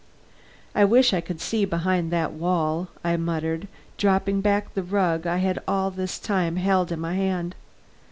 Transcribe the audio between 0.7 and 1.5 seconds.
"I wish I could